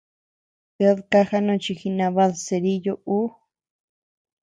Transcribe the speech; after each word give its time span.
¡Ted 0.77 0.97
kaja 1.11 1.37
nochi 1.47 1.71
jinabad 1.81 2.31
kerillo 2.45 2.93
ú! 3.17 3.19